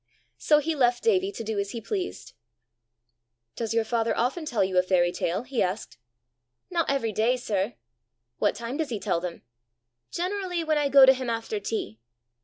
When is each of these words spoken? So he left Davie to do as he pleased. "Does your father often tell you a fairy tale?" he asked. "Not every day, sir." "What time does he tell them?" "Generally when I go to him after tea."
So 0.39 0.57
he 0.57 0.73
left 0.73 1.03
Davie 1.03 1.31
to 1.31 1.43
do 1.43 1.59
as 1.59 1.73
he 1.73 1.79
pleased. 1.79 2.33
"Does 3.55 3.75
your 3.75 3.83
father 3.83 4.17
often 4.17 4.45
tell 4.45 4.63
you 4.63 4.79
a 4.79 4.81
fairy 4.81 5.11
tale?" 5.11 5.43
he 5.43 5.61
asked. 5.61 5.99
"Not 6.71 6.89
every 6.89 7.11
day, 7.11 7.37
sir." 7.37 7.75
"What 8.39 8.55
time 8.55 8.77
does 8.77 8.89
he 8.89 8.99
tell 8.99 9.19
them?" 9.19 9.43
"Generally 10.09 10.63
when 10.63 10.79
I 10.79 10.89
go 10.89 11.05
to 11.05 11.13
him 11.13 11.29
after 11.29 11.59
tea." 11.59 11.99